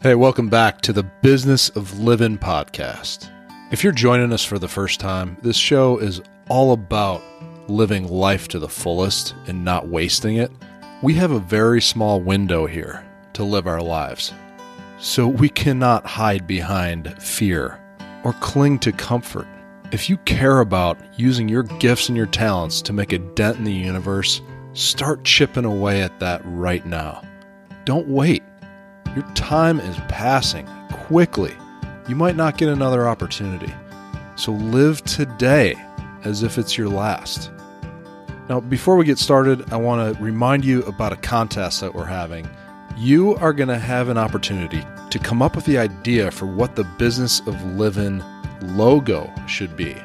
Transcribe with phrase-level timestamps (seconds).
[0.00, 3.28] Hey, welcome back to the Business of Livin podcast.
[3.72, 7.20] If you're joining us for the first time, this show is all about
[7.68, 10.52] living life to the fullest and not wasting it.
[11.02, 14.32] We have a very small window here to live our lives.
[15.00, 17.80] So we cannot hide behind fear
[18.22, 19.48] or cling to comfort.
[19.90, 23.64] If you care about using your gifts and your talents to make a dent in
[23.64, 24.42] the universe,
[24.74, 27.20] start chipping away at that right now.
[27.84, 28.44] Don't wait.
[29.18, 31.52] Your time is passing quickly.
[32.08, 33.74] You might not get another opportunity.
[34.36, 35.74] So live today
[36.22, 37.50] as if it's your last.
[38.48, 42.04] Now, before we get started, I want to remind you about a contest that we're
[42.04, 42.48] having.
[42.96, 46.76] You are going to have an opportunity to come up with the idea for what
[46.76, 48.22] the Business of Livin
[48.62, 49.96] logo should be.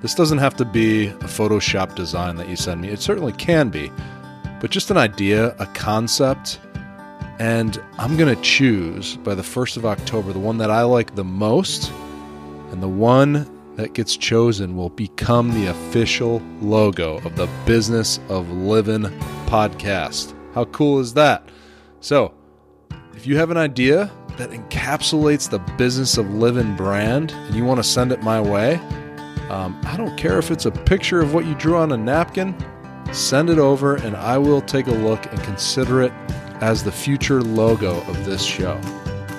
[0.00, 3.68] This doesn't have to be a Photoshop design that you send me, it certainly can
[3.68, 3.92] be,
[4.62, 6.58] but just an idea, a concept
[7.42, 11.16] and I'm going to choose by the 1st of October the one that I like
[11.16, 11.90] the most.
[12.70, 18.48] And the one that gets chosen will become the official logo of the Business of
[18.52, 19.06] Livin
[19.46, 20.36] podcast.
[20.54, 21.48] How cool is that?
[21.98, 22.32] So,
[23.12, 27.78] if you have an idea that encapsulates the Business of Livin brand and you want
[27.78, 28.76] to send it my way,
[29.50, 32.54] um, I don't care if it's a picture of what you drew on a napkin,
[33.12, 36.12] send it over and I will take a look and consider it
[36.62, 38.80] as the future logo of this show.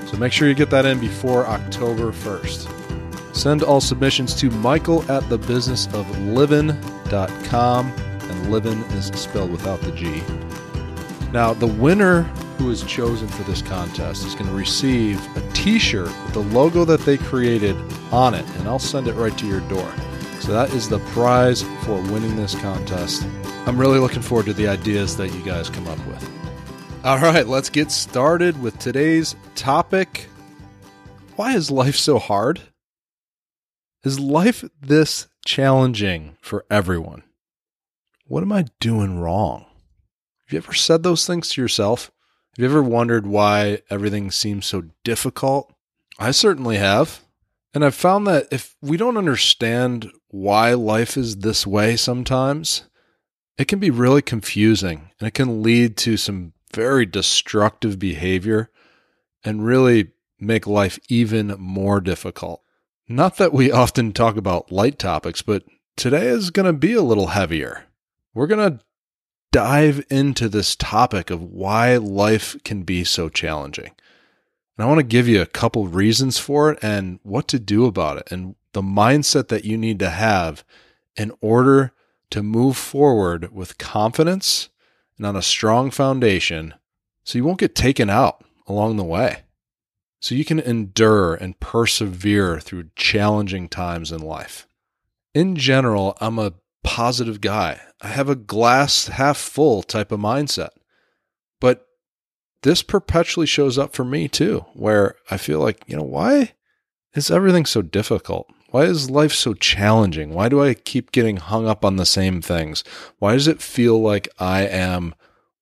[0.05, 3.35] So make sure you get that in before October 1st.
[3.35, 10.21] Send all submissions to michael at thebusinessoflivin.com, and livin is spelled without the G.
[11.31, 15.79] Now, the winner who is chosen for this contest is going to receive a t
[15.79, 17.75] shirt with the logo that they created
[18.11, 19.91] on it, and I'll send it right to your door.
[20.41, 23.25] So that is the prize for winning this contest.
[23.65, 26.42] I'm really looking forward to the ideas that you guys come up with.
[27.05, 30.29] All right, let's get started with today's topic.
[31.35, 32.61] Why is life so hard?
[34.05, 37.23] Is life this challenging for everyone?
[38.27, 39.65] What am I doing wrong?
[40.45, 42.09] Have you ever said those things to yourself?
[42.55, 45.73] Have you ever wondered why everything seems so difficult?
[46.17, 47.19] I certainly have.
[47.73, 52.83] And I've found that if we don't understand why life is this way sometimes,
[53.57, 58.69] it can be really confusing and it can lead to some very destructive behavior
[59.43, 62.61] and really make life even more difficult.
[63.07, 65.63] Not that we often talk about light topics, but
[65.95, 67.85] today is going to be a little heavier.
[68.33, 68.83] We're going to
[69.51, 73.91] dive into this topic of why life can be so challenging.
[74.77, 77.85] And I want to give you a couple reasons for it and what to do
[77.85, 80.63] about it and the mindset that you need to have
[81.15, 81.91] in order
[82.31, 84.69] to move forward with confidence
[85.23, 86.73] and on a strong foundation
[87.23, 89.43] so you won't get taken out along the way.
[90.19, 94.67] So you can endure and persevere through challenging times in life.
[95.33, 96.53] In general, I'm a
[96.83, 97.79] positive guy.
[98.01, 100.71] I have a glass half full type of mindset.
[101.61, 101.87] But
[102.63, 106.53] this perpetually shows up for me too, where I feel like, you know, why
[107.13, 108.51] is everything so difficult?
[108.73, 110.33] Why is life so challenging?
[110.33, 112.83] Why do I keep getting hung up on the same things?
[113.19, 115.13] Why does it feel like I am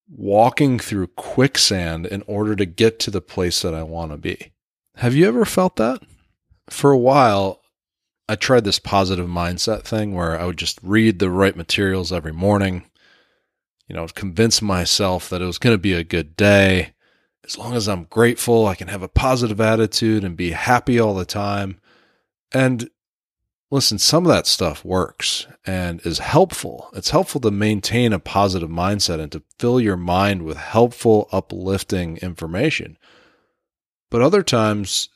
[0.08, 4.54] walking through quicksand in order to get to the place that I want to be?
[4.96, 6.02] Have you ever felt that?
[6.70, 7.60] For a while,
[8.30, 12.32] I tried this positive mindset thing where I would just read the right materials every
[12.32, 12.86] morning,
[13.90, 16.94] you know, convince myself that it was going to be a good day.
[17.44, 21.14] As long as I'm grateful, I can have a positive attitude and be happy all
[21.14, 21.78] the time.
[22.54, 22.90] And
[23.72, 26.90] listen, some of that stuff works and is helpful.
[26.94, 32.18] It's helpful to maintain a positive mindset and to fill your mind with helpful, uplifting
[32.18, 32.98] information.
[34.10, 35.10] But other times,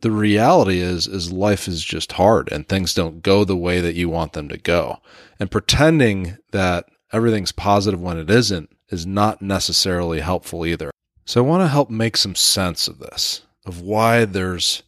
[0.00, 3.94] the reality is is life is just hard and things don't go the way that
[3.94, 4.98] you want them to go.
[5.40, 10.90] And pretending that everything's positive when it isn't is not necessarily helpful either.
[11.24, 14.84] So I want to help make some sense of this, of why there's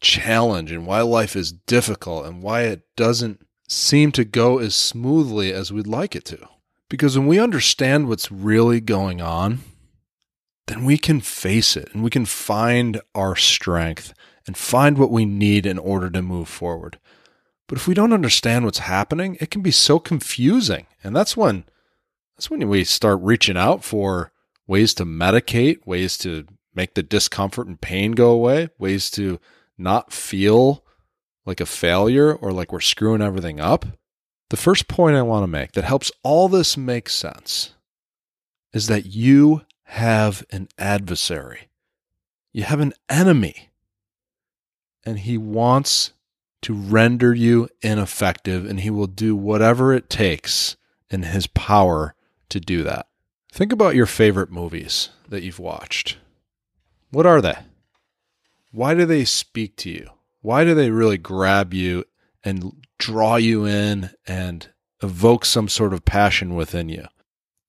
[0.00, 5.52] challenge and why life is difficult and why it doesn't seem to go as smoothly
[5.52, 6.48] as we'd like it to.
[6.88, 9.60] Because when we understand what's really going on,
[10.66, 14.12] then we can face it and we can find our strength
[14.46, 16.98] and find what we need in order to move forward.
[17.68, 20.86] But if we don't understand what's happening, it can be so confusing.
[21.04, 21.64] And that's when
[22.36, 24.32] that's when we start reaching out for
[24.66, 29.38] ways to medicate, ways to make the discomfort and pain go away, ways to
[29.80, 30.84] not feel
[31.44, 33.86] like a failure or like we're screwing everything up,
[34.50, 37.74] the first point I want to make that helps all this make sense
[38.72, 41.68] is that you have an adversary.
[42.52, 43.70] You have an enemy.
[45.04, 46.12] And he wants
[46.62, 50.76] to render you ineffective, and he will do whatever it takes
[51.08, 52.14] in his power
[52.50, 53.06] to do that.
[53.50, 56.18] Think about your favorite movies that you've watched.
[57.10, 57.54] What are they?
[58.72, 60.10] Why do they speak to you?
[60.42, 62.04] Why do they really grab you
[62.44, 64.70] and draw you in and
[65.02, 67.06] evoke some sort of passion within you?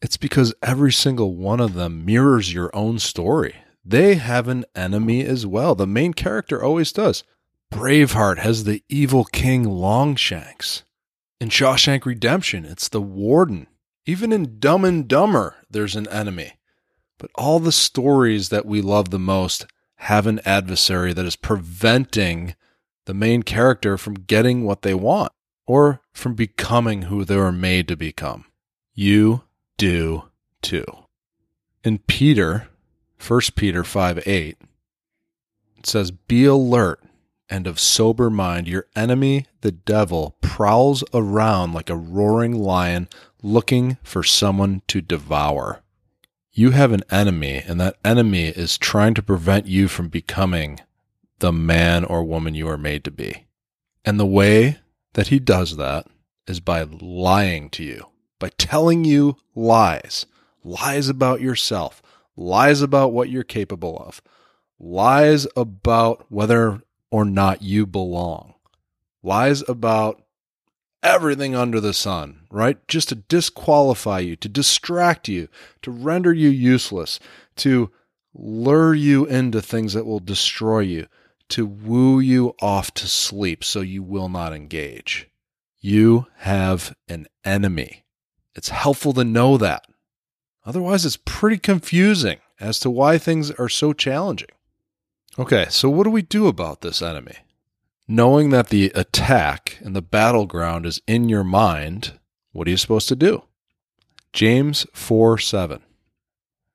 [0.01, 3.55] It's because every single one of them mirrors your own story.
[3.83, 5.75] They have an enemy as well.
[5.75, 7.23] The main character always does.
[7.71, 10.83] Braveheart has the evil king Longshanks.
[11.39, 13.67] In Shawshank Redemption, it's the warden.
[14.05, 16.53] Even in Dumb and Dumber, there's an enemy.
[17.17, 19.65] But all the stories that we love the most
[20.01, 22.55] have an adversary that is preventing
[23.05, 25.31] the main character from getting what they want
[25.67, 28.45] or from becoming who they were made to become.
[28.95, 29.43] You
[29.77, 30.23] do
[30.63, 30.85] too.
[31.83, 32.67] In Peter,
[33.25, 34.57] 1 Peter 5 8,
[35.77, 37.03] it says, Be alert
[37.47, 38.67] and of sober mind.
[38.67, 43.07] Your enemy, the devil, prowls around like a roaring lion
[43.43, 45.83] looking for someone to devour.
[46.53, 50.81] You have an enemy, and that enemy is trying to prevent you from becoming
[51.39, 53.47] the man or woman you are made to be.
[54.03, 54.79] And the way
[55.13, 56.07] that he does that
[56.47, 58.07] is by lying to you,
[58.37, 60.25] by telling you lies,
[60.63, 62.01] lies about yourself,
[62.35, 64.21] lies about what you're capable of,
[64.77, 66.81] lies about whether
[67.11, 68.55] or not you belong,
[69.23, 70.21] lies about
[71.03, 72.77] everything under the sun, right?
[72.87, 75.47] Just to disqualify you, to distract you,
[75.81, 77.19] to render you useless,
[77.57, 77.91] to
[78.33, 81.07] lure you into things that will destroy you,
[81.49, 85.29] to woo you off to sleep so you will not engage.
[85.79, 88.05] You have an enemy.
[88.55, 89.85] It's helpful to know that.
[90.65, 94.49] Otherwise, it's pretty confusing as to why things are so challenging.
[95.39, 97.37] Okay, so what do we do about this enemy?
[98.13, 102.19] Knowing that the attack and the battleground is in your mind,
[102.51, 103.41] what are you supposed to do?
[104.33, 105.81] James 4 7.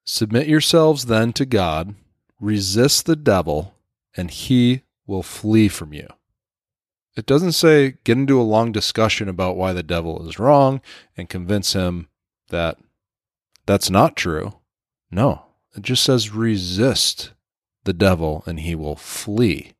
[0.03, 1.95] Submit yourselves then to God,
[2.41, 3.75] resist the devil,
[4.17, 6.09] and he will flee from you.
[7.19, 10.81] It doesn't say get into a long discussion about why the devil is wrong
[11.19, 12.09] and convince him
[12.49, 12.79] that
[13.67, 14.55] that's not true.
[15.11, 15.45] No,
[15.77, 17.35] it just says resist
[17.85, 19.76] the devil and he will flee.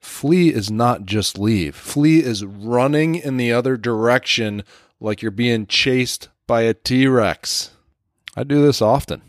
[0.00, 1.76] Flee is not just leave.
[1.76, 4.64] Flee is running in the other direction
[4.98, 7.70] like you're being chased by a T Rex.
[8.36, 9.22] I do this often.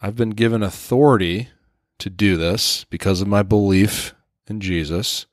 [0.00, 1.48] I've been given authority
[1.98, 4.14] to do this because of my belief
[4.48, 5.26] in Jesus.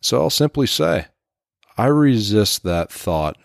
[0.00, 1.06] So I'll simply say,
[1.76, 3.36] I resist that thought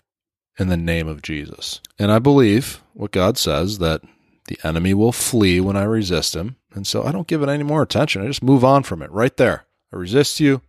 [0.58, 1.80] in the name of Jesus.
[1.98, 4.00] And I believe what God says that
[4.46, 6.56] the enemy will flee when I resist him.
[6.72, 8.22] And so I don't give it any more attention.
[8.22, 9.66] I just move on from it right there.
[9.92, 10.62] I resist you,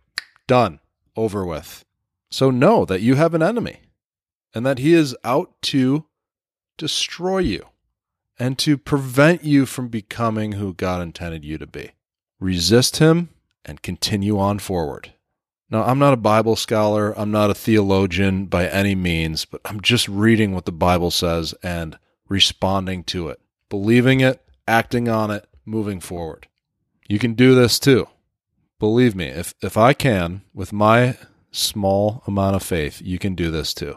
[0.46, 0.80] done,
[1.16, 1.84] over with.
[2.30, 3.80] So know that you have an enemy
[4.54, 6.06] and that he is out to
[6.76, 7.66] destroy you
[8.38, 11.92] and to prevent you from becoming who God intended you to be.
[12.40, 13.30] Resist him
[13.64, 15.12] and continue on forward.
[15.70, 19.80] Now, I'm not a Bible scholar, I'm not a theologian by any means, but I'm
[19.80, 21.98] just reading what the Bible says and
[22.28, 23.40] responding to it,
[23.70, 26.48] believing it, acting on it, moving forward.
[27.08, 28.08] You can do this too.
[28.84, 31.16] Believe me, if, if I can, with my
[31.50, 33.96] small amount of faith, you can do this too.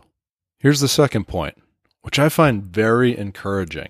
[0.59, 1.61] Here's the second point,
[2.03, 3.89] which I find very encouraging.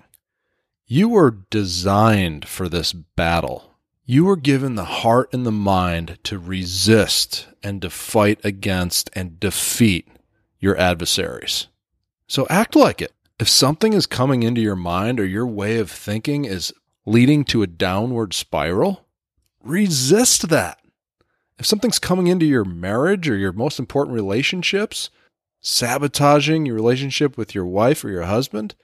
[0.88, 3.76] You were designed for this battle.
[4.06, 9.38] You were given the heart and the mind to resist and to fight against and
[9.38, 10.08] defeat
[10.58, 11.68] your adversaries.
[12.26, 13.12] So act like it.
[13.38, 16.74] If something is coming into your mind or your way of thinking is
[17.06, 19.06] leading to a downward spiral,
[19.62, 20.77] resist that.
[21.58, 25.10] If something's coming into your marriage or your most important relationships,
[25.60, 28.74] sabotaging your relationship with your wife or your husband,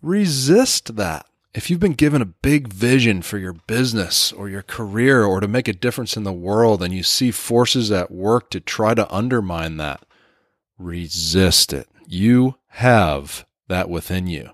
[0.00, 1.26] resist that.
[1.54, 5.46] If you've been given a big vision for your business or your career or to
[5.46, 9.14] make a difference in the world and you see forces at work to try to
[9.14, 10.04] undermine that,
[10.78, 11.88] resist it.
[12.06, 14.50] You have that within you.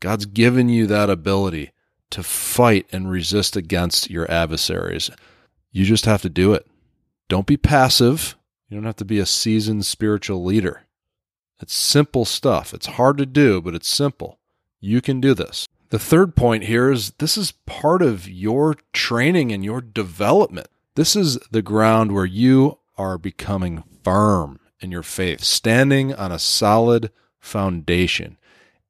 [0.00, 1.70] God's given you that ability
[2.10, 5.10] to fight and resist against your adversaries.
[5.70, 6.66] You just have to do it.
[7.30, 8.36] Don't be passive.
[8.68, 10.82] You don't have to be a seasoned spiritual leader.
[11.60, 12.74] It's simple stuff.
[12.74, 14.40] It's hard to do, but it's simple.
[14.80, 15.68] You can do this.
[15.90, 20.66] The third point here is this is part of your training and your development.
[20.96, 26.38] This is the ground where you are becoming firm in your faith, standing on a
[26.40, 28.38] solid foundation,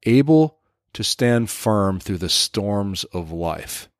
[0.05, 0.57] able
[0.95, 3.91] to stand firm through the storms of life.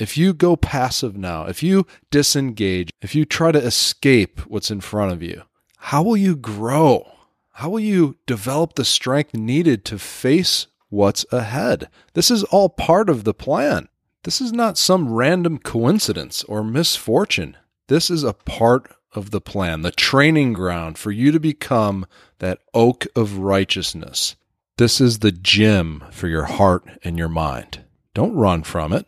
[0.00, 4.80] If you go passive now, if you disengage, if you try to escape what's in
[4.80, 5.42] front of you,
[5.76, 7.06] how will you grow?
[7.52, 11.90] How will you develop the strength needed to face what's ahead?
[12.14, 13.88] This is all part of the plan.
[14.24, 17.56] This is not some random coincidence or misfortune.
[17.88, 22.06] This is a part of the plan, the training ground for you to become
[22.38, 24.36] that oak of righteousness.
[24.78, 27.84] This is the gym for your heart and your mind.
[28.14, 29.06] Don't run from it.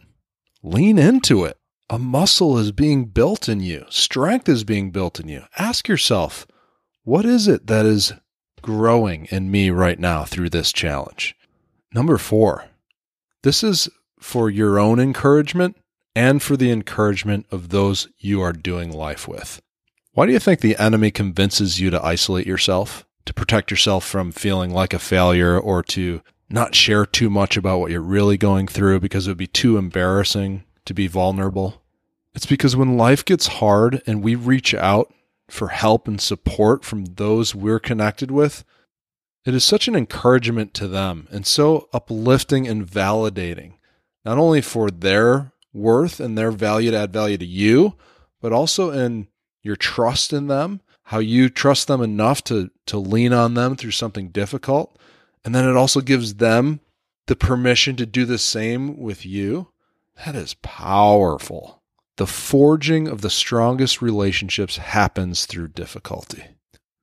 [0.63, 1.59] Lean into it.
[1.91, 5.43] A muscle is being built in you, strength is being built in you.
[5.59, 6.47] Ask yourself,
[7.03, 8.13] what is it that is
[8.63, 11.37] growing in me right now through this challenge?
[11.93, 12.67] Number four,
[13.43, 13.89] this is
[14.21, 15.77] for your own encouragement
[16.15, 19.61] and for the encouragement of those you are doing life with.
[20.13, 24.31] Why do you think the enemy convinces you to isolate yourself, to protect yourself from
[24.31, 28.67] feeling like a failure, or to not share too much about what you're really going
[28.67, 31.83] through because it would be too embarrassing to be vulnerable.
[32.35, 35.13] It's because when life gets hard and we reach out
[35.49, 38.65] for help and support from those we're connected with,
[39.45, 43.75] it is such an encouragement to them and so uplifting and validating,
[44.25, 47.95] not only for their worth and their value to add value to you,
[48.41, 49.29] but also in
[49.63, 53.91] your trust in them, how you trust them enough to, to lean on them through
[53.91, 54.99] something difficult
[55.45, 56.81] and then it also gives them
[57.27, 59.69] the permission to do the same with you.
[60.25, 61.83] That is powerful.
[62.17, 66.45] The forging of the strongest relationships happens through difficulty.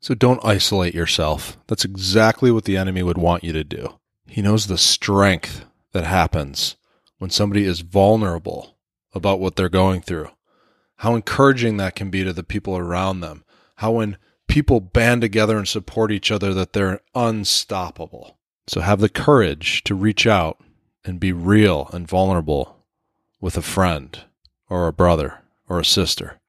[0.02, 1.58] So don't isolate yourself.
[1.68, 4.00] That's exactly what the enemy would want you to do.
[4.28, 6.76] He knows the strength that happens
[7.18, 8.78] when somebody is vulnerable
[9.14, 10.30] about what they're going through.
[10.98, 13.44] How encouraging that can be to the people around them.
[13.78, 14.18] How when
[14.50, 18.38] people band together and support each other that they're unstoppable.
[18.68, 20.60] So have the courage to reach out
[21.06, 22.84] and be real and vulnerable
[23.40, 24.20] with a friend
[24.70, 25.40] or a brother
[25.70, 26.40] or a sister.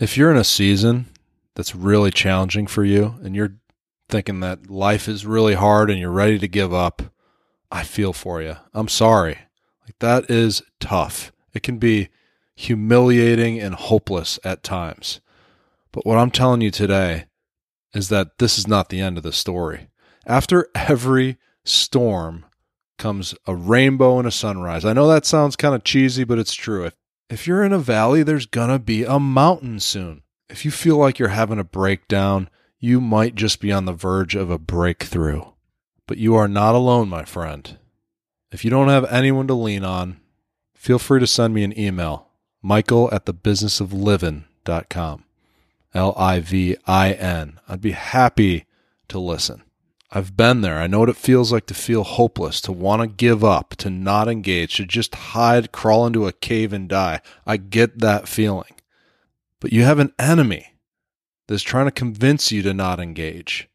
[0.00, 1.06] If you're in a season
[1.54, 3.56] that's really challenging for you and you're
[4.08, 7.02] thinking that life is really hard and you're ready to give up,
[7.70, 8.56] I feel for you.
[8.74, 9.38] I'm sorry.
[9.84, 11.32] Like that is tough.
[11.54, 12.08] It can be
[12.54, 15.20] humiliating and hopeless at times.
[15.92, 17.24] But what I'm telling you today
[17.94, 19.88] is that this is not the end of the story.
[20.26, 22.44] After every storm
[22.98, 24.84] comes a rainbow and a sunrise.
[24.84, 26.84] I know that sounds kind of cheesy, but it's true.
[26.84, 26.94] If,
[27.30, 30.22] if you're in a valley, there's going to be a mountain soon.
[30.50, 34.34] If you feel like you're having a breakdown, you might just be on the verge
[34.34, 35.44] of a breakthrough.
[36.06, 37.78] But you are not alone, my friend.
[38.50, 40.20] If you don't have anyone to lean on,
[40.74, 42.28] feel free to send me an email,
[42.62, 45.24] michael at thebusinessoflivin.com.
[45.98, 47.58] L I V I N.
[47.68, 48.66] I'd be happy
[49.08, 49.64] to listen.
[50.12, 50.78] I've been there.
[50.78, 53.90] I know what it feels like to feel hopeless, to want to give up, to
[53.90, 57.20] not engage, to just hide, crawl into a cave and die.
[57.44, 58.76] I get that feeling.
[59.60, 60.74] But you have an enemy
[61.48, 63.68] that's trying to convince you to not engage.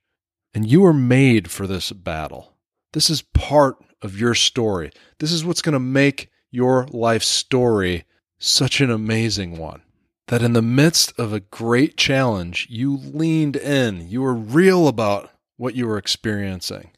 [0.53, 2.56] And you are made for this battle.
[2.94, 4.92] This is part of your story.
[5.20, 8.06] This is what's going to make your life story
[8.39, 9.82] such an amazing one
[10.27, 14.10] that in the midst of a great challenge, you leaned in.
[14.10, 16.92] You were real about what you were experiencing.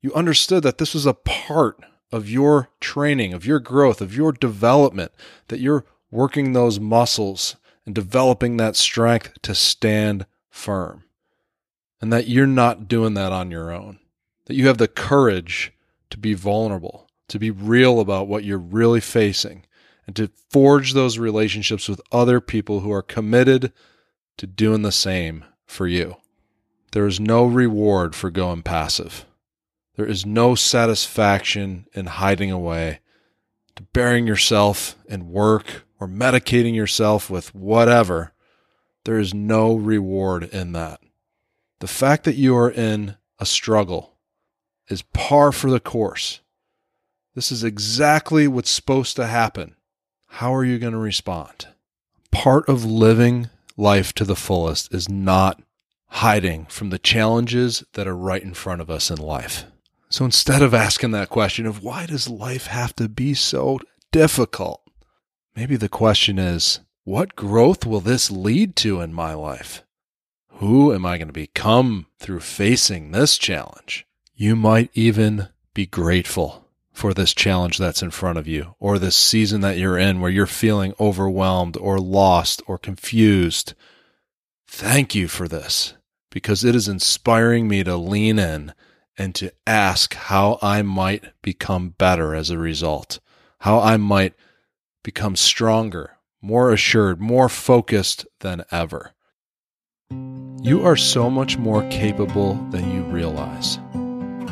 [0.00, 1.78] You understood that this was a part
[2.10, 5.12] of your training, of your growth, of your development,
[5.48, 11.04] that you're working those muscles and developing that strength to stand firm.
[12.00, 13.98] And that you're not doing that on your own.
[14.46, 15.72] That you have the courage
[16.10, 19.64] to be vulnerable, to be real about what you're really facing,
[20.06, 23.72] and to forge those relationships with other people who are committed
[24.36, 26.16] to doing the same for you.
[26.92, 29.24] There is no reward for going passive.
[29.96, 33.00] There is no satisfaction in hiding away,
[33.76, 38.32] to burying yourself in work or medicating yourself with whatever.
[39.04, 41.00] There is no reward in that.
[41.80, 44.14] The fact that you are in a struggle
[44.88, 46.40] is par for the course.
[47.34, 49.76] This is exactly what's supposed to happen
[50.38, 51.68] how are you going to respond?
[52.32, 55.62] Part of living life to the fullest is not
[56.06, 59.64] hiding from the challenges that are right in front of us in life.
[60.08, 63.78] So instead of asking that question of why does life have to be so
[64.10, 64.82] difficult,
[65.54, 69.84] maybe the question is, what growth will this lead to in my life?
[70.54, 74.04] Who am I going to become through facing this challenge?
[74.34, 76.63] You might even be grateful
[76.94, 80.30] for this challenge that's in front of you or this season that you're in where
[80.30, 83.74] you're feeling overwhelmed or lost or confused.
[84.68, 85.94] Thank you for this
[86.30, 88.72] because it is inspiring me to lean in
[89.18, 93.18] and to ask how I might become better as a result,
[93.60, 94.34] how I might
[95.02, 99.14] become stronger, more assured, more focused than ever.
[100.62, 103.78] You are so much more capable than you realize.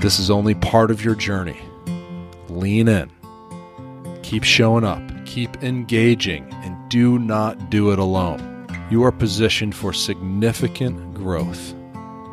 [0.00, 1.60] This is only part of your journey.
[2.58, 3.10] Lean in.
[4.22, 5.02] Keep showing up.
[5.26, 6.46] Keep engaging.
[6.62, 8.66] And do not do it alone.
[8.90, 11.74] You are positioned for significant growth.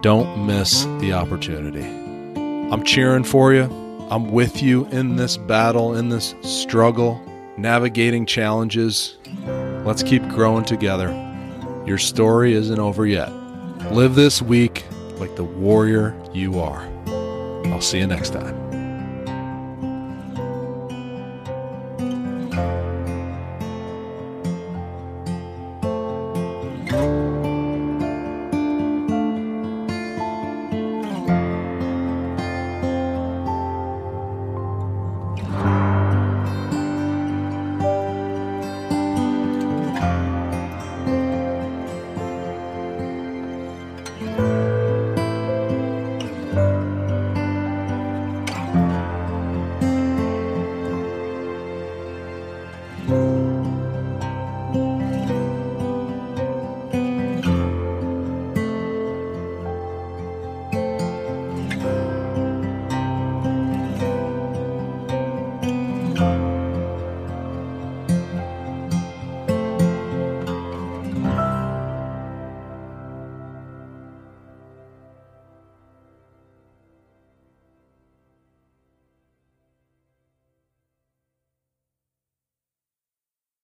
[0.02, 1.86] Don't miss the opportunity.
[2.72, 3.64] I'm cheering for you.
[4.10, 7.22] I'm with you in this battle, in this struggle,
[7.58, 9.18] navigating challenges.
[9.86, 11.10] Let's keep growing together.
[11.86, 13.32] Your story isn't over yet.
[13.92, 14.84] Live this week
[15.20, 16.88] like the warrior you are.
[17.68, 18.59] I'll see you next time.